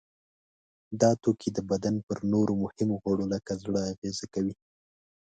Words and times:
دا 1.01 1.11
توکي 1.21 1.49
د 1.53 1.59
بدن 1.71 1.95
پر 2.07 2.17
نورو 2.33 2.53
مهمو 2.63 2.95
غړو 3.03 3.25
لکه 3.33 3.51
زړه 3.63 3.79
اغیزه 3.91 4.25
کوي. 4.33 4.53